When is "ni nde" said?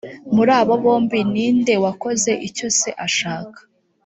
1.31-1.73